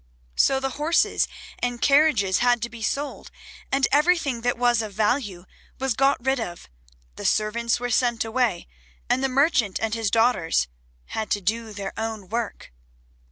[0.35, 1.27] So the horses
[1.59, 3.29] and carriages had to be sold,
[3.71, 5.45] and everything that was of value
[5.77, 6.67] was got rid of,
[7.17, 8.67] the servants were sent away,
[9.11, 10.67] and the merchant and his daughters
[11.09, 12.73] had to do their own work.